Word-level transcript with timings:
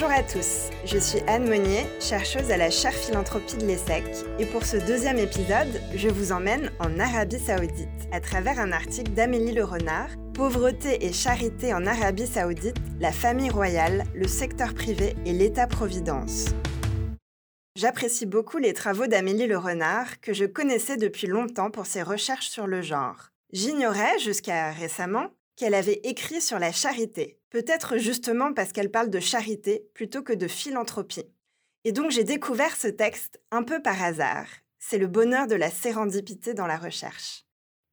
Bonjour 0.00 0.16
à 0.16 0.22
tous, 0.22 0.70
je 0.86 0.96
suis 0.96 1.20
Anne 1.26 1.46
Monnier, 1.46 1.84
chercheuse 2.00 2.50
à 2.50 2.56
la 2.56 2.70
chaire 2.70 2.94
philanthropie 2.94 3.58
de 3.58 3.66
l'ESSEC, 3.66 4.02
et 4.38 4.46
pour 4.46 4.64
ce 4.64 4.78
deuxième 4.78 5.18
épisode, 5.18 5.78
je 5.94 6.08
vous 6.08 6.32
emmène 6.32 6.72
en 6.78 6.98
Arabie 6.98 7.38
Saoudite 7.38 8.08
à 8.10 8.18
travers 8.18 8.58
un 8.58 8.72
article 8.72 9.12
d'Amélie 9.12 9.52
Le 9.52 9.62
Renard, 9.62 10.08
Pauvreté 10.32 11.04
et 11.04 11.12
charité 11.12 11.74
en 11.74 11.84
Arabie 11.84 12.26
Saoudite, 12.26 12.78
la 12.98 13.12
famille 13.12 13.50
royale, 13.50 14.04
le 14.14 14.26
secteur 14.26 14.72
privé 14.72 15.16
et 15.26 15.34
l'État-providence. 15.34 16.46
J'apprécie 17.76 18.24
beaucoup 18.24 18.56
les 18.56 18.72
travaux 18.72 19.06
d'Amélie 19.06 19.48
Le 19.48 19.58
Renard, 19.58 20.18
que 20.22 20.32
je 20.32 20.46
connaissais 20.46 20.96
depuis 20.96 21.26
longtemps 21.26 21.70
pour 21.70 21.84
ses 21.84 22.02
recherches 22.02 22.48
sur 22.48 22.66
le 22.66 22.80
genre. 22.80 23.32
J'ignorais, 23.52 24.18
jusqu'à 24.18 24.70
récemment, 24.70 25.26
qu'elle 25.60 25.74
avait 25.74 26.00
écrit 26.04 26.40
sur 26.40 26.58
la 26.58 26.72
charité, 26.72 27.38
peut-être 27.50 27.98
justement 27.98 28.54
parce 28.54 28.72
qu'elle 28.72 28.90
parle 28.90 29.10
de 29.10 29.20
charité 29.20 29.90
plutôt 29.92 30.22
que 30.22 30.32
de 30.32 30.48
philanthropie. 30.48 31.26
Et 31.84 31.92
donc 31.92 32.10
j'ai 32.10 32.24
découvert 32.24 32.74
ce 32.74 32.88
texte 32.88 33.42
un 33.50 33.62
peu 33.62 33.82
par 33.82 34.02
hasard. 34.02 34.46
C'est 34.78 34.96
le 34.96 35.06
bonheur 35.06 35.46
de 35.46 35.54
la 35.54 35.70
sérendipité 35.70 36.54
dans 36.54 36.66
la 36.66 36.78
recherche. 36.78 37.44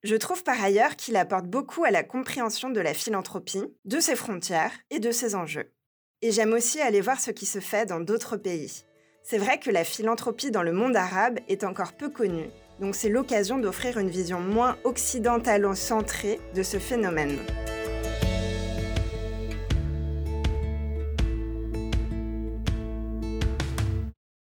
Je 0.04 0.16
trouve 0.16 0.46
par 0.46 0.64
ailleurs 0.64 0.96
qu'il 0.96 1.18
apporte 1.18 1.48
beaucoup 1.48 1.84
à 1.84 1.92
la 1.92 2.04
compréhension 2.04 2.70
de 2.70 2.80
la 2.80 2.94
philanthropie, 2.94 3.66
de 3.84 4.00
ses 4.00 4.16
frontières 4.16 4.72
et 4.90 5.00
de 5.00 5.12
ses 5.12 5.36
enjeux. 5.36 5.74
Et 6.22 6.32
j'aime 6.32 6.54
aussi 6.54 6.80
aller 6.80 7.02
voir 7.02 7.20
ce 7.20 7.32
qui 7.32 7.46
se 7.46 7.60
fait 7.60 7.86
dans 7.86 8.00
d'autres 8.00 8.38
pays. 8.38 8.86
C'est 9.24 9.40
vrai 9.40 9.60
que 9.60 9.72
la 9.72 9.84
philanthropie 9.84 10.52
dans 10.52 10.64
le 10.64 10.72
monde 10.72 10.96
arabe 10.96 11.40
est 11.50 11.66
encore 11.66 11.98
peu 11.98 12.08
connue, 12.08 12.50
donc 12.80 12.96
c'est 12.96 13.10
l'occasion 13.10 13.58
d'offrir 13.58 13.98
une 13.98 14.10
vision 14.10 14.40
moins 14.40 14.78
occidentalo-centrée 14.84 16.40
de 16.56 16.64
ce 16.64 16.78
phénomène. 16.78 17.38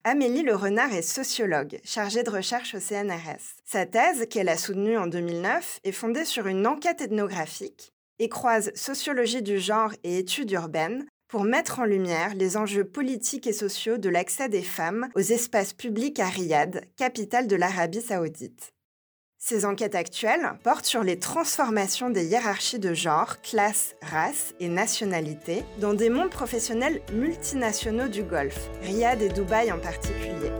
Amélie 0.04 0.44
Le 0.44 0.56
Renard 0.56 0.94
est 0.94 1.02
sociologue, 1.02 1.80
chargée 1.84 2.24
de 2.24 2.30
recherche 2.30 2.74
au 2.76 2.80
CNRS. 2.80 3.58
Sa 3.66 3.86
thèse, 3.86 4.26
qu'elle 4.30 4.48
a 4.48 4.56
soutenue 4.56 4.98
en 4.98 5.08
2009, 5.08 5.82
est 5.84 5.92
fondée 5.92 6.24
sur 6.24 6.48
une 6.48 6.66
enquête 6.66 7.02
ethnographique 7.02 7.92
et 8.20 8.30
croise 8.30 8.72
sociologie 8.74 9.42
du 9.42 9.60
genre 9.60 9.92
et 10.06 10.18
études 10.18 10.52
urbaines 10.52 11.06
pour 11.28 11.44
mettre 11.44 11.80
en 11.80 11.86
lumière 11.86 12.36
les 12.36 12.56
enjeux 12.56 12.86
politiques 12.86 13.48
et 13.48 13.54
sociaux 13.54 13.98
de 13.98 14.10
l'accès 14.10 14.50
des 14.50 14.62
femmes 14.62 15.10
aux 15.16 15.20
espaces 15.20 15.74
publics 15.74 16.20
à 16.20 16.28
Riyad, 16.28 16.86
capitale 16.96 17.48
de 17.48 17.56
l'Arabie 17.56 18.02
saoudite. 18.02 18.74
Ces 19.40 19.66
enquêtes 19.66 19.96
actuelles 19.96 20.54
portent 20.64 20.86
sur 20.86 21.04
les 21.04 21.20
transformations 21.20 22.10
des 22.10 22.26
hiérarchies 22.26 22.80
de 22.80 22.94
genre, 22.94 23.40
classe, 23.42 23.96
race 24.02 24.56
et 24.60 24.68
nationalité 24.68 25.64
dans 25.80 25.94
des 25.94 26.10
mondes 26.10 26.32
professionnels 26.32 27.02
multinationaux 27.14 28.08
du 28.08 28.24
Golfe, 28.24 28.70
Riyad 28.82 29.22
et 29.22 29.30
Dubaï 29.30 29.72
en 29.72 29.80
particulier. 29.80 30.52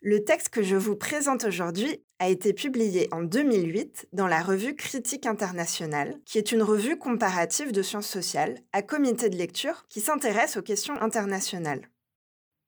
Le 0.00 0.24
texte 0.24 0.48
que 0.48 0.62
je 0.62 0.74
vous 0.74 0.96
présente 0.96 1.44
aujourd'hui 1.44 2.02
a 2.18 2.28
été 2.28 2.52
publié 2.52 3.08
en 3.12 3.22
2008 3.22 4.08
dans 4.12 4.26
la 4.26 4.42
revue 4.42 4.74
Critique 4.74 5.26
internationale, 5.26 6.18
qui 6.24 6.38
est 6.38 6.52
une 6.52 6.62
revue 6.62 6.98
comparative 6.98 7.72
de 7.72 7.82
sciences 7.82 8.08
sociales 8.08 8.58
à 8.72 8.82
comité 8.82 9.28
de 9.28 9.36
lecture 9.36 9.86
qui 9.88 10.00
s'intéresse 10.00 10.56
aux 10.56 10.62
questions 10.62 11.00
internationales. 11.00 11.88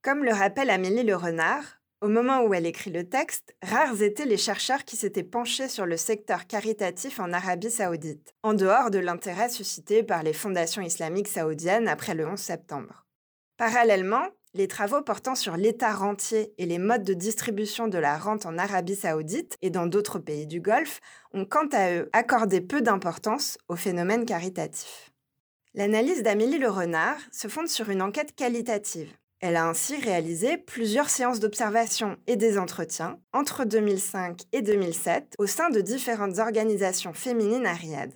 Comme 0.03 0.25
le 0.25 0.33
rappelle 0.33 0.71
Amélie 0.71 1.03
Le 1.03 1.17
Renard, 1.17 1.81
au 2.01 2.09
moment 2.09 2.43
où 2.43 2.55
elle 2.55 2.65
écrit 2.65 2.91
le 2.91 3.07
texte, 3.07 3.55
rares 3.63 4.01
étaient 4.01 4.25
les 4.25 4.39
chercheurs 4.39 4.85
qui 4.87 4.97
s'étaient 4.97 5.23
penchés 5.23 5.69
sur 5.69 5.85
le 5.85 5.99
secteur 5.99 6.47
caritatif 6.47 7.21
en 7.21 7.33
Arabie 7.33 7.71
saoudite, 7.71 8.35
en 8.43 8.55
dehors 8.55 8.91
de 8.91 8.99
l'intérêt 8.99 9.51
suscité 9.51 10.03
par 10.03 10.23
les 10.23 10.33
fondations 10.33 10.81
islamiques 10.81 11.29
saoudiennes 11.29 11.89
après 11.89 12.15
le 12.15 12.27
11 12.27 12.39
septembre. 12.39 13.07
Parallèlement, 13.59 14.27
les 14.55 14.69
travaux 14.69 15.03
portant 15.03 15.35
sur 15.35 15.57
l'État 15.57 15.93
rentier 15.93 16.53
et 16.59 16.67
les 16.67 16.79
modes 16.79 17.05
de 17.05 17.15
distribution 17.15 17.89
de 17.89 17.99
la 17.99 18.19
rente 18.19 18.47
en 18.47 18.59
Arabie 18.59 18.97
saoudite 18.97 19.57
et 19.63 19.71
dans 19.71 19.87
d'autres 19.87 20.19
pays 20.19 20.47
du 20.47 20.61
Golfe 20.61 21.01
ont 21.33 21.45
quant 21.45 21.69
à 21.73 21.93
eux 21.93 22.11
accordé 22.13 22.61
peu 22.61 22.83
d'importance 22.83 23.59
au 23.69 23.77
phénomène 23.77 24.25
caritatif. 24.25 25.13
L'analyse 25.75 26.25
d'Amélie 26.25 26.59
Le 26.59 26.69
Renard 26.69 27.19
se 27.31 27.47
fonde 27.47 27.69
sur 27.69 27.91
une 27.91 28.03
enquête 28.03 28.35
qualitative. 28.35 29.13
Elle 29.39 29.57
a 29.57 29.69
ainsi 29.69 29.97
réalisé 29.97 30.59
plusieurs 30.59 31.09
séances 31.09 31.41
d'observation 31.41 32.19
et 32.27 32.37
des 32.37 32.59
entretiens 32.59 33.19
entre 33.33 33.65
2005 33.65 34.43
et 34.53 34.63
2007 34.63 35.37
au 35.39 35.47
sein 35.47 35.71
de 35.71 35.81
différentes 35.81 36.39
organisations 36.39 37.15
féminines 37.15 37.67
à 37.67 37.73
Riyad. 37.73 38.13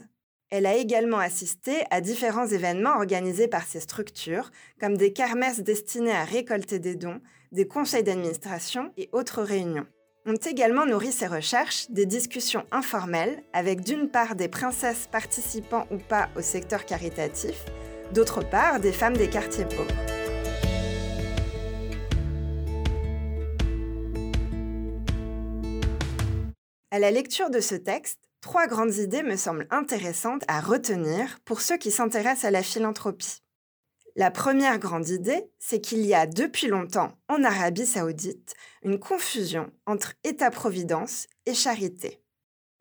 Elle 0.57 0.67
a 0.67 0.77
également 0.77 1.19
assisté 1.19 1.83
à 1.91 2.01
différents 2.01 2.47
événements 2.47 2.95
organisés 2.95 3.49
par 3.49 3.65
ces 3.65 3.81
structures, 3.81 4.53
comme 4.79 4.97
des 4.97 5.13
kermesses 5.13 5.59
destinées 5.59 6.13
à 6.13 6.23
récolter 6.23 6.79
des 6.79 6.95
dons, 6.95 7.21
des 7.51 7.67
conseils 7.67 8.05
d'administration 8.05 8.93
et 8.97 9.09
autres 9.11 9.43
réunions. 9.43 9.89
Ont 10.27 10.37
également 10.37 10.87
nourri 10.87 11.11
ses 11.11 11.27
recherches 11.27 11.91
des 11.91 12.07
discussions 12.07 12.65
informelles 12.71 13.43
avec 13.53 13.81
d'une 13.81 14.09
part 14.09 14.37
des 14.37 14.47
princesses 14.47 15.09
participant 15.11 15.89
ou 15.91 15.97
pas 15.99 16.29
au 16.37 16.41
secteur 16.41 16.87
caritatif, 16.87 17.65
d'autre 18.13 18.49
part 18.49 18.79
des 18.79 18.93
femmes 18.93 19.17
des 19.17 19.29
quartiers 19.29 19.65
pauvres. 19.65 19.91
À 26.93 27.01
la 27.01 27.11
lecture 27.11 27.51
de 27.51 27.59
ce 27.59 27.75
texte, 27.75 28.24
Trois 28.45 28.67
grandes 28.67 28.97
idées 28.97 29.23
me 29.23 29.37
semblent 29.37 29.67
intéressantes 29.71 30.45
à 30.49 30.61
retenir 30.61 31.41
pour 31.47 31.63
ceux 31.63 31.79
qui 31.79 31.91
s'intéressent 31.91 32.45
à 32.45 32.51
la 32.51 32.63
philanthropie. 32.63 33.41
La 34.17 34.31
première 34.31 34.79
grande 34.79 35.09
idée, 35.09 35.51
c'est 35.59 35.81
qu'il 35.81 36.05
y 36.05 36.13
a 36.13 36.27
depuis 36.27 36.67
longtemps 36.67 37.17
en 37.31 37.43
Arabie 37.43 37.87
saoudite 37.87 38.53
une 38.83 38.99
confusion 38.99 39.73
entre 39.87 40.13
État-providence 40.25 41.27
et 41.47 41.55
charité. 41.55 42.21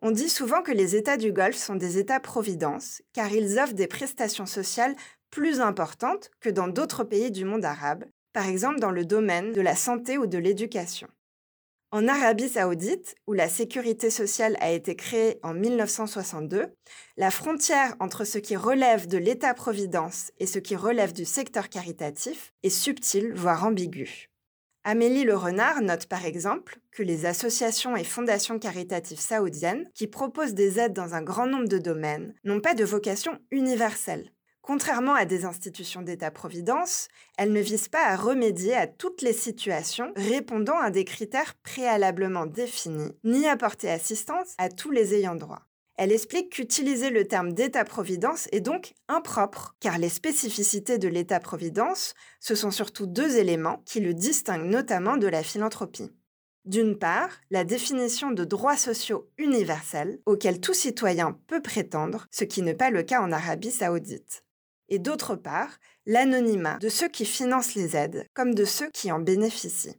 On 0.02 0.12
dit 0.12 0.28
souvent 0.28 0.64
que 0.64 0.74
les 0.74 0.98
États 0.98 1.16
du 1.16 1.32
Golfe 1.32 1.56
sont 1.56 1.76
des 1.76 1.98
États-providence 1.98 3.02
car 3.14 3.32
ils 3.32 3.58
offrent 3.58 3.72
des 3.72 3.88
prestations 3.88 4.46
sociales 4.46 4.98
plus 5.32 5.62
importantes 5.62 6.30
que 6.42 6.50
dans 6.50 6.68
d'autres 6.68 7.06
pays 7.06 7.32
du 7.32 7.46
monde 7.46 7.64
arabe, 7.64 8.04
par 8.34 8.48
exemple 8.48 8.82
dans 8.82 8.92
le 8.92 9.06
domaine 9.06 9.54
de 9.54 9.62
la 9.62 9.78
santé 9.78 10.18
ou 10.18 10.28
de 10.28 10.38
l'éducation. 10.38 11.08
En 11.94 12.08
Arabie 12.08 12.50
saoudite, 12.50 13.14
où 13.28 13.34
la 13.34 13.48
sécurité 13.48 14.10
sociale 14.10 14.58
a 14.60 14.72
été 14.72 14.96
créée 14.96 15.38
en 15.44 15.54
1962, 15.54 16.74
la 17.18 17.30
frontière 17.30 17.96
entre 18.00 18.24
ce 18.24 18.40
qui 18.40 18.56
relève 18.56 19.06
de 19.06 19.20
l'État-providence 19.20 20.32
et 20.40 20.48
ce 20.48 20.58
qui 20.58 20.76
relève 20.76 21.14
du 21.14 21.24
secteur 21.24 21.70
caritatif 21.70 22.52
est 22.64 22.72
subtile, 22.72 23.32
voire 23.36 23.64
ambiguë. 23.64 24.32
Amélie 24.84 25.24
Le 25.24 25.38
Renard 25.38 25.84
note 25.84 26.08
par 26.08 26.26
exemple 26.26 26.80
que 26.90 27.04
les 27.04 27.28
associations 27.28 27.96
et 27.96 28.04
fondations 28.04 28.58
caritatives 28.58 29.20
saoudiennes, 29.20 29.88
qui 29.94 30.08
proposent 30.08 30.56
des 30.56 30.80
aides 30.80 30.94
dans 30.94 31.14
un 31.14 31.22
grand 31.22 31.46
nombre 31.46 31.70
de 31.70 31.78
domaines, 31.78 32.34
n'ont 32.44 32.60
pas 32.60 32.74
de 32.74 32.86
vocation 32.86 33.38
universelle. 33.52 34.32
Contrairement 34.64 35.14
à 35.14 35.26
des 35.26 35.44
institutions 35.44 36.02
d'État-providence, 36.02 37.10
elles 37.38 37.52
ne 37.52 37.60
visent 37.60 37.90
pas 37.90 38.06
à 38.06 38.16
remédier 38.16 38.74
à 38.74 38.88
toutes 38.88 39.22
les 39.22 39.34
situations 39.34 40.14
répondant 40.16 40.80
à 40.80 40.90
des 40.90 41.04
critères 41.04 41.56
préalablement 41.64 42.46
définis, 42.46 43.12
ni 43.26 43.46
à 43.46 43.58
porter 43.58 43.92
assistance 43.92 44.56
à 44.58 44.70
tous 44.70 44.90
les 44.90 45.16
ayants 45.16 45.36
droit. 45.36 45.64
Elle 45.96 46.14
explique 46.14 46.50
qu'utiliser 46.50 47.10
le 47.10 47.28
terme 47.28 47.52
d'État-providence 47.52 48.48
est 48.54 48.62
donc 48.62 48.94
impropre, 49.10 49.76
car 49.82 49.98
les 49.98 50.08
spécificités 50.08 50.98
de 50.98 51.10
l'État-providence, 51.10 52.14
ce 52.40 52.56
sont 52.56 52.72
surtout 52.72 53.06
deux 53.06 53.36
éléments 53.36 53.84
qui 53.86 54.00
le 54.00 54.14
distinguent 54.14 54.70
notamment 54.70 55.18
de 55.18 55.28
la 55.28 55.44
philanthropie. 55.44 56.10
D'une 56.64 56.98
part, 56.98 57.32
la 57.52 57.66
définition 57.66 58.32
de 58.32 58.46
droits 58.46 58.78
sociaux 58.78 59.30
universels 59.38 60.22
auxquels 60.26 60.62
tout 60.62 60.74
citoyen 60.74 61.38
peut 61.48 61.62
prétendre, 61.62 62.28
ce 62.32 62.46
qui 62.46 62.62
n'est 62.62 62.74
pas 62.74 62.92
le 62.92 63.04
cas 63.04 63.22
en 63.22 63.34
Arabie 63.34 63.70
saoudite. 63.70 64.43
Et 64.94 65.00
d'autre 65.00 65.36
part, 65.36 65.80
l'anonymat 66.06 66.78
de 66.78 66.88
ceux 66.88 67.10
qui 67.10 67.26
financent 67.26 67.74
les 67.74 67.96
aides 67.98 68.28
comme 68.36 68.54
de 68.54 68.64
ceux 68.64 68.92
qui 68.92 69.12
en 69.12 69.18
bénéficient. 69.18 69.98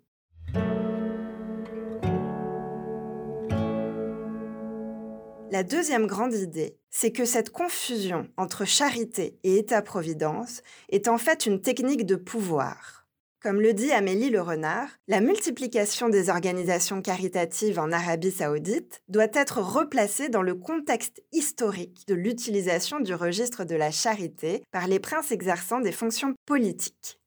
La 5.50 5.64
deuxième 5.64 6.06
grande 6.06 6.34
idée, 6.34 6.78
c'est 6.90 7.10
que 7.10 7.24
cette 7.24 7.50
confusion 7.50 8.28
entre 8.36 8.64
charité 8.64 9.36
et 9.42 9.58
État-providence 9.58 10.62
est 10.90 11.08
en 11.08 11.18
fait 11.18 11.44
une 11.44 11.60
technique 11.60 12.06
de 12.06 12.14
pouvoir. 12.14 13.03
Comme 13.44 13.60
le 13.60 13.74
dit 13.74 13.92
Amélie 13.92 14.30
Le 14.30 14.40
Renard, 14.40 14.88
la 15.06 15.20
multiplication 15.20 16.08
des 16.08 16.30
organisations 16.30 17.02
caritatives 17.02 17.78
en 17.78 17.92
Arabie 17.92 18.30
saoudite 18.30 19.02
doit 19.08 19.28
être 19.34 19.58
replacée 19.58 20.30
dans 20.30 20.40
le 20.40 20.54
contexte 20.54 21.22
historique 21.30 22.08
de 22.08 22.14
l'utilisation 22.14 23.00
du 23.00 23.12
registre 23.12 23.64
de 23.64 23.76
la 23.76 23.90
charité 23.90 24.62
par 24.70 24.86
les 24.86 24.98
princes 24.98 25.30
exerçant 25.30 25.80
des 25.80 25.92
fonctions 25.92 26.32
politiques. 26.46 27.20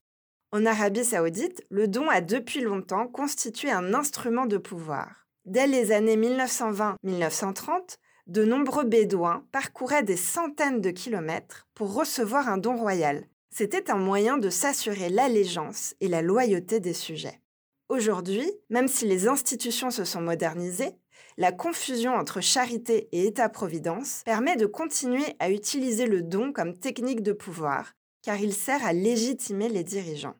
En 0.52 0.66
Arabie 0.66 1.06
saoudite, 1.06 1.62
le 1.70 1.88
don 1.88 2.10
a 2.10 2.22
depuis 2.22 2.62
longtemps 2.62 3.06
constitué 3.06 3.70
un 3.70 3.94
instrument 3.94 4.48
de 4.48 4.58
pouvoir. 4.58 5.28
Dès 5.46 5.68
les 5.68 5.92
années 5.92 6.18
1920-1930, 6.18 7.98
de 8.26 8.44
nombreux 8.44 8.86
Bédouins 8.86 9.46
parcouraient 9.52 10.02
des 10.02 10.18
centaines 10.18 10.82
de 10.82 10.90
kilomètres 10.90 11.68
pour 11.76 11.94
recevoir 11.94 12.50
un 12.50 12.58
don 12.58 12.76
royal. 12.76 13.28
C'était 13.50 13.90
un 13.90 13.98
moyen 13.98 14.38
de 14.38 14.50
s'assurer 14.50 15.10
l'allégeance 15.10 15.96
et 16.00 16.08
la 16.08 16.22
loyauté 16.22 16.80
des 16.80 16.94
sujets. 16.94 17.42
Aujourd'hui, 17.90 18.52
même 18.70 18.88
si 18.88 19.08
les 19.08 19.28
institutions 19.28 19.92
se 19.92 20.04
sont 20.04 20.22
modernisées, 20.22 20.96
la 21.38 21.52
confusion 21.52 22.14
entre 22.14 22.42
charité 22.42 23.08
et 23.12 23.28
État-providence 23.28 24.24
permet 24.26 24.56
de 24.56 24.66
continuer 24.66 25.36
à 25.40 25.50
utiliser 25.50 26.06
le 26.06 26.22
don 26.22 26.52
comme 26.52 26.78
technique 26.78 27.24
de 27.24 27.32
pouvoir, 27.32 27.94
car 28.24 28.40
il 28.40 28.54
sert 28.54 28.86
à 28.86 28.92
légitimer 28.92 29.70
les 29.70 29.84
dirigeants. 29.84 30.36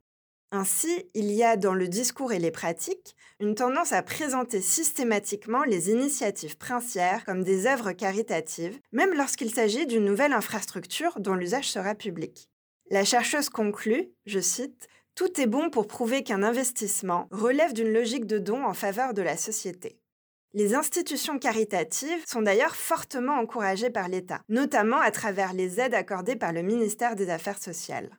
Ainsi, 0.52 1.06
il 1.14 1.32
y 1.32 1.44
a 1.44 1.58
dans 1.58 1.74
le 1.74 1.88
discours 1.88 2.32
et 2.32 2.40
les 2.40 2.52
pratiques 2.52 3.16
une 3.40 3.56
tendance 3.56 3.92
à 3.92 4.02
présenter 4.02 4.62
systématiquement 4.62 5.64
les 5.64 5.90
initiatives 5.90 6.58
princières 6.58 7.26
comme 7.26 7.44
des 7.44 7.66
œuvres 7.66 7.92
caritatives, 7.92 8.80
même 8.92 9.14
lorsqu'il 9.14 9.54
s'agit 9.54 9.88
d'une 9.88 10.06
nouvelle 10.06 10.34
infrastructure 10.34 11.20
dont 11.20 11.36
l'usage 11.36 11.70
sera 11.70 11.96
public. 11.96 12.50
La 12.90 13.04
chercheuse 13.04 13.50
conclut, 13.50 14.10
je 14.26 14.40
cite, 14.40 14.88
Tout 15.16 15.42
est 15.42 15.48
bon 15.48 15.70
pour 15.70 15.88
prouver 15.88 16.24
qu'un 16.24 16.44
investissement 16.44 17.28
relève 17.32 17.74
d'une 17.74 17.92
logique 17.92 18.26
de 18.26 18.38
don 18.38 18.64
en 18.64 18.74
faveur 18.74 19.14
de 19.14 19.22
la 19.22 19.38
société. 19.38 20.00
Les 20.54 20.76
institutions 20.76 21.40
caritatives 21.40 22.24
sont 22.26 22.42
d'ailleurs 22.42 22.76
fortement 22.76 23.34
encouragées 23.34 23.90
par 23.90 24.08
l'État, 24.08 24.42
notamment 24.50 25.00
à 25.00 25.12
travers 25.12 25.54
les 25.54 25.80
aides 25.80 25.94
accordées 25.94 26.36
par 26.36 26.54
le 26.54 26.62
ministère 26.62 27.16
des 27.16 27.30
Affaires 27.30 27.62
sociales 27.62 28.18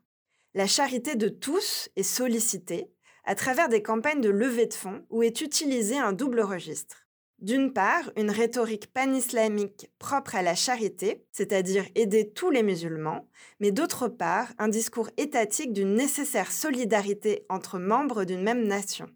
la 0.55 0.67
charité 0.67 1.15
de 1.15 1.29
tous 1.29 1.89
est 1.97 2.03
sollicitée 2.03 2.91
à 3.25 3.35
travers 3.35 3.69
des 3.69 3.83
campagnes 3.83 4.21
de 4.21 4.31
levée 4.31 4.67
de 4.67 4.75
fonds 4.75 5.05
où 5.11 5.23
est 5.23 5.41
utilisé 5.41 5.99
un 5.99 6.13
double 6.13 6.41
registre. 6.41 7.07
D'une 7.41 7.73
part, 7.73 8.11
une 8.17 8.31
rhétorique 8.31 8.93
pan-islamique 8.93 9.91
propre 9.99 10.35
à 10.35 10.43
la 10.43 10.55
charité, 10.55 11.25
c'est-à-dire 11.31 11.85
aider 11.95 12.31
tous 12.31 12.51
les 12.51 12.65
musulmans, 12.65 13.29
mais 13.61 13.71
d'autre 13.71 14.09
part, 14.09 14.49
un 14.59 14.69
discours 14.69 15.11
étatique 15.17 15.73
d'une 15.73 15.95
nécessaire 15.95 16.51
solidarité 16.51 17.47
entre 17.49 17.79
membres 17.79 18.25
d'une 18.25 18.43
même 18.43 18.67
nation. 18.67 19.09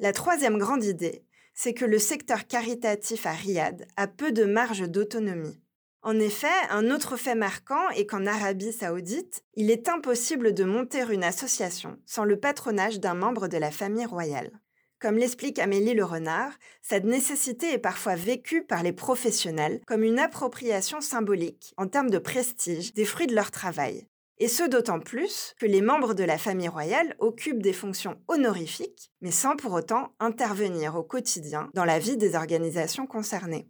La 0.00 0.12
troisième 0.12 0.58
grande 0.58 0.84
idée 0.84 1.26
c'est 1.56 1.72
que 1.72 1.86
le 1.86 1.98
secteur 1.98 2.46
caritatif 2.46 3.26
à 3.26 3.32
Riyad 3.32 3.88
a 3.96 4.06
peu 4.06 4.30
de 4.30 4.44
marge 4.44 4.88
d'autonomie. 4.88 5.58
En 6.06 6.20
effet, 6.20 6.46
un 6.70 6.92
autre 6.92 7.16
fait 7.16 7.34
marquant 7.34 7.90
est 7.90 8.06
qu'en 8.06 8.26
Arabie 8.26 8.72
saoudite, 8.72 9.42
il 9.54 9.72
est 9.72 9.88
impossible 9.88 10.54
de 10.54 10.62
monter 10.62 11.02
une 11.02 11.24
association 11.24 11.98
sans 12.06 12.22
le 12.22 12.38
patronage 12.38 13.00
d'un 13.00 13.14
membre 13.14 13.48
de 13.48 13.56
la 13.56 13.72
famille 13.72 14.06
royale. 14.06 14.52
Comme 15.00 15.18
l'explique 15.18 15.58
Amélie 15.58 15.94
Le 15.94 16.04
Renard, 16.04 16.52
cette 16.80 17.06
nécessité 17.06 17.72
est 17.72 17.78
parfois 17.78 18.14
vécue 18.14 18.62
par 18.62 18.84
les 18.84 18.92
professionnels 18.92 19.80
comme 19.84 20.04
une 20.04 20.20
appropriation 20.20 21.00
symbolique 21.00 21.74
en 21.76 21.88
termes 21.88 22.10
de 22.10 22.18
prestige 22.18 22.94
des 22.94 23.04
fruits 23.04 23.26
de 23.26 23.34
leur 23.34 23.50
travail, 23.50 24.06
et 24.38 24.46
ce 24.46 24.62
d'autant 24.62 25.00
plus 25.00 25.56
que 25.58 25.66
les 25.66 25.80
membres 25.80 26.14
de 26.14 26.22
la 26.22 26.38
famille 26.38 26.68
royale 26.68 27.16
occupent 27.18 27.62
des 27.62 27.72
fonctions 27.72 28.16
honorifiques, 28.28 29.10
mais 29.22 29.32
sans 29.32 29.56
pour 29.56 29.72
autant 29.72 30.12
intervenir 30.20 30.94
au 30.94 31.02
quotidien 31.02 31.68
dans 31.74 31.84
la 31.84 31.98
vie 31.98 32.16
des 32.16 32.36
organisations 32.36 33.08
concernées. 33.08 33.68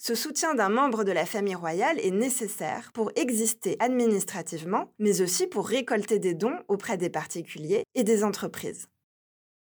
Ce 0.00 0.14
soutien 0.14 0.54
d'un 0.54 0.68
membre 0.68 1.02
de 1.02 1.10
la 1.10 1.26
famille 1.26 1.56
royale 1.56 1.98
est 1.98 2.12
nécessaire 2.12 2.92
pour 2.94 3.10
exister 3.16 3.76
administrativement, 3.80 4.92
mais 5.00 5.22
aussi 5.22 5.48
pour 5.48 5.66
récolter 5.66 6.20
des 6.20 6.34
dons 6.34 6.56
auprès 6.68 6.96
des 6.96 7.10
particuliers 7.10 7.82
et 7.96 8.04
des 8.04 8.22
entreprises. 8.22 8.86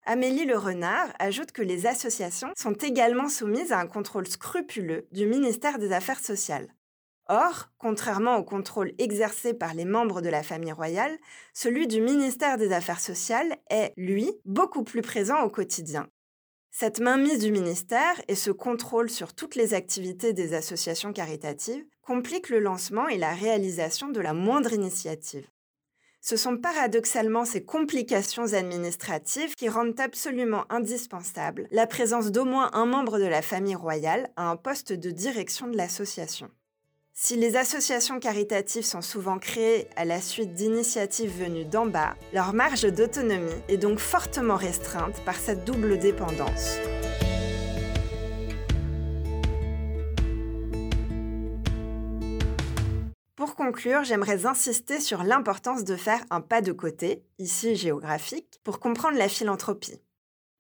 Amélie 0.05 0.44
Le 0.44 0.59
Renard 0.59 1.09
ajoute 1.19 1.53
que 1.53 1.62
les 1.62 1.87
associations 1.87 2.53
sont 2.55 2.75
également 2.75 3.31
soumises 3.31 3.73
à 3.73 3.81
un 3.81 3.87
contrôle 3.87 4.27
scrupuleux 4.27 5.09
du 5.11 5.27
ministère 5.27 5.79
des 5.79 5.91
Affaires 5.91 6.21
sociales. 6.21 6.69
Or, 7.29 7.71
contrairement 7.79 8.37
au 8.37 8.44
contrôle 8.44 8.93
exercé 8.99 9.55
par 9.55 9.73
les 9.73 9.87
membres 9.87 10.21
de 10.21 10.29
la 10.29 10.43
famille 10.43 10.71
royale, 10.71 11.17
celui 11.55 11.87
du 11.87 12.03
ministère 12.03 12.59
des 12.59 12.73
Affaires 12.73 13.00
sociales 13.00 13.56
est, 13.71 13.94
lui, 13.97 14.31
beaucoup 14.44 14.85
plus 14.85 15.03
présent 15.03 15.41
au 15.43 15.49
quotidien. 15.49 16.06
Cette 16.78 17.00
mainmise 17.00 17.38
du 17.38 17.52
ministère 17.52 18.20
et 18.28 18.34
ce 18.34 18.50
contrôle 18.50 19.08
sur 19.08 19.32
toutes 19.32 19.55
les 19.55 19.73
activités 19.73 20.34
des 20.34 20.52
associations 20.52 21.14
caritatives 21.14 21.82
compliquent 22.02 22.50
le 22.50 22.58
lancement 22.58 23.08
et 23.08 23.17
la 23.17 23.32
réalisation 23.32 24.11
de 24.11 24.20
la 24.20 24.34
moindre 24.34 24.75
initiative. 24.75 25.49
Ce 26.20 26.37
sont 26.37 26.58
paradoxalement 26.58 27.46
ces 27.46 27.64
complications 27.64 28.52
administratives 28.52 29.55
qui 29.55 29.70
rendent 29.70 29.99
absolument 29.99 30.70
indispensable 30.70 31.67
la 31.70 31.87
présence 31.87 32.31
d'au 32.31 32.44
moins 32.44 32.69
un 32.75 32.84
membre 32.84 33.19
de 33.19 33.25
la 33.25 33.40
famille 33.40 33.75
royale 33.75 34.28
à 34.37 34.50
un 34.50 34.56
poste 34.56 34.93
de 34.93 35.11
direction 35.11 35.69
de 35.69 35.78
l'association. 35.78 36.50
Si 37.18 37.35
les 37.35 37.56
associations 37.56 38.20
caritatives 38.20 38.85
sont 38.85 39.00
souvent 39.00 39.38
créées 39.38 39.88
à 39.96 40.04
la 40.04 40.20
suite 40.20 40.52
d'initiatives 40.52 41.32
venues 41.42 41.64
d'en 41.64 41.87
bas, 41.87 42.14
leur 42.35 42.52
marge 42.52 42.82
d'autonomie 42.82 43.62
est 43.68 43.78
donc 43.78 44.00
fortement 44.00 44.56
restreinte 44.56 45.25
par 45.25 45.35
cette 45.35 45.64
double 45.64 45.99
dépendance. 45.99 46.76
Pour 53.35 53.54
conclure, 53.54 54.04
j'aimerais 54.04 54.44
insister 54.44 55.00
sur 55.00 55.23
l'importance 55.23 55.85
de 55.85 55.96
faire 55.96 56.20
un 56.28 56.42
pas 56.42 56.61
de 56.61 56.73
côté, 56.73 57.23
ici 57.38 57.76
géographique, 57.76 58.61
pour 58.62 58.78
comprendre 58.78 59.16
la 59.16 59.30
philanthropie. 59.30 60.02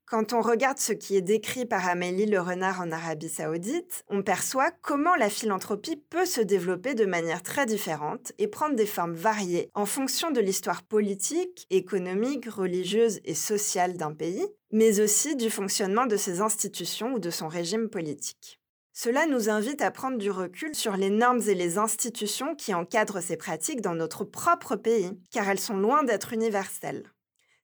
Quand 0.08 0.32
on 0.32 0.40
regarde 0.40 0.78
ce 0.78 0.92
qui 0.92 1.16
est 1.16 1.20
décrit 1.20 1.66
par 1.66 1.88
Amélie 1.88 2.26
Le 2.26 2.40
Renard 2.40 2.80
en 2.80 2.92
Arabie 2.92 3.28
saoudite, 3.28 4.04
on 4.06 4.22
perçoit 4.22 4.70
comment 4.70 5.16
la 5.16 5.28
philanthropie 5.28 5.96
peut 5.96 6.26
se 6.26 6.40
développer 6.40 6.94
de 6.94 7.06
manière 7.06 7.42
très 7.42 7.66
différente 7.66 8.30
et 8.38 8.46
prendre 8.46 8.76
des 8.76 8.86
formes 8.86 9.14
variées 9.14 9.68
en 9.74 9.84
fonction 9.84 10.30
de 10.30 10.38
l'histoire 10.38 10.84
politique, 10.84 11.66
économique, 11.70 12.48
religieuse 12.48 13.18
et 13.24 13.34
sociale 13.34 13.96
d'un 13.96 14.12
pays, 14.12 14.46
mais 14.70 15.00
aussi 15.00 15.34
du 15.34 15.50
fonctionnement 15.50 16.06
de 16.06 16.16
ses 16.16 16.40
institutions 16.40 17.14
ou 17.14 17.18
de 17.18 17.30
son 17.30 17.48
régime 17.48 17.88
politique. 17.88 18.60
Cela 18.92 19.26
nous 19.26 19.50
invite 19.50 19.82
à 19.82 19.90
prendre 19.90 20.18
du 20.18 20.30
recul 20.30 20.76
sur 20.76 20.96
les 20.96 21.10
normes 21.10 21.42
et 21.48 21.54
les 21.56 21.78
institutions 21.78 22.54
qui 22.54 22.72
encadrent 22.74 23.20
ces 23.20 23.36
pratiques 23.36 23.80
dans 23.80 23.96
notre 23.96 24.22
propre 24.22 24.76
pays, 24.76 25.18
car 25.32 25.48
elles 25.48 25.58
sont 25.58 25.76
loin 25.76 26.04
d'être 26.04 26.32
universelles. 26.32 27.12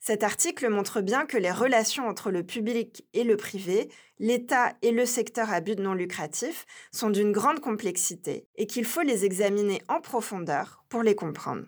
Cet 0.05 0.25
article 0.25 0.69
montre 0.69 1.01
bien 1.01 1.27
que 1.27 1.39
les 1.39 1.53
relations 1.53 2.09
entre 2.09 2.33
le 2.33 2.43
public 2.43 3.07
et 3.15 3.23
le 3.23 3.37
privé, 3.37 3.89
l'État 4.19 4.73
et 4.83 4.91
le 4.91 5.07
secteur 5.07 5.53
à 5.53 5.61
but 5.61 5.79
non 5.79 5.95
lucratif 5.95 6.67
sont 6.91 7.09
d'une 7.09 7.31
grande 7.31 7.61
complexité 7.61 8.49
et 8.57 8.67
qu'il 8.67 8.85
faut 8.85 9.03
les 9.03 9.25
examiner 9.25 9.81
en 9.87 10.01
profondeur 10.01 10.83
pour 10.89 11.05
les 11.05 11.15
comprendre. 11.15 11.67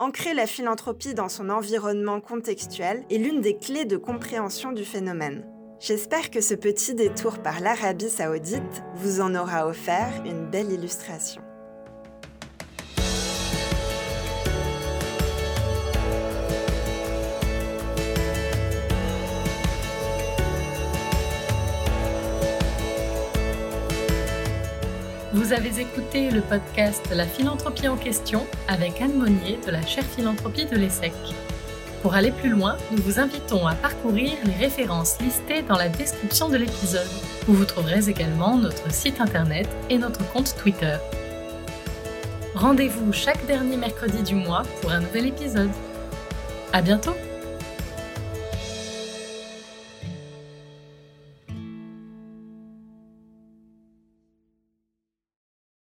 Ancrer 0.00 0.34
la 0.34 0.48
philanthropie 0.48 1.14
dans 1.14 1.28
son 1.28 1.48
environnement 1.48 2.20
contextuel 2.20 3.04
est 3.08 3.18
l'une 3.18 3.40
des 3.40 3.56
clés 3.56 3.84
de 3.84 3.96
compréhension 3.96 4.72
du 4.72 4.84
phénomène. 4.84 5.46
J'espère 5.78 6.32
que 6.32 6.40
ce 6.40 6.54
petit 6.54 6.96
détour 6.96 7.38
par 7.38 7.60
l'Arabie 7.60 8.10
saoudite 8.10 8.82
vous 8.96 9.20
en 9.20 9.32
aura 9.36 9.68
offert 9.68 10.24
une 10.26 10.50
belle 10.50 10.72
illustration. 10.72 11.40
Vous 25.50 25.56
avez 25.56 25.80
écouté 25.80 26.30
le 26.30 26.42
podcast 26.42 27.10
La 27.12 27.26
philanthropie 27.26 27.88
en 27.88 27.96
question 27.96 28.46
avec 28.68 29.00
Anne 29.00 29.14
Monnier 29.14 29.58
de 29.66 29.72
la 29.72 29.84
chaire 29.84 30.04
philanthropie 30.04 30.64
de 30.64 30.76
l'ESSEC. 30.76 31.12
Pour 32.02 32.14
aller 32.14 32.30
plus 32.30 32.50
loin, 32.50 32.76
nous 32.92 33.02
vous 33.02 33.18
invitons 33.18 33.66
à 33.66 33.74
parcourir 33.74 34.30
les 34.44 34.54
références 34.54 35.20
listées 35.20 35.62
dans 35.62 35.76
la 35.76 35.88
description 35.88 36.50
de 36.50 36.56
l'épisode, 36.56 37.10
où 37.48 37.52
vous 37.52 37.64
trouverez 37.64 38.08
également 38.08 38.58
notre 38.58 38.94
site 38.94 39.20
internet 39.20 39.68
et 39.88 39.98
notre 39.98 40.24
compte 40.30 40.54
Twitter. 40.56 40.98
Rendez-vous 42.54 43.12
chaque 43.12 43.44
dernier 43.46 43.76
mercredi 43.76 44.22
du 44.22 44.36
mois 44.36 44.62
pour 44.80 44.92
un 44.92 45.00
nouvel 45.00 45.26
épisode. 45.26 45.72
À 46.72 46.80
bientôt! 46.80 47.16